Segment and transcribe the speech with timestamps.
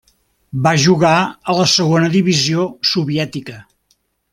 [0.67, 2.67] Va jugar a la segona divisió
[2.97, 3.65] soviètica.